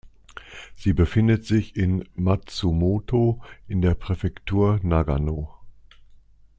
Sie 0.73 0.93
befindet 0.93 1.45
sich 1.45 1.75
in 1.75 2.09
Matsumoto 2.15 3.39
in 3.67 3.83
der 3.83 3.93
Präfektur 3.93 4.79
Nagano. 4.81 5.53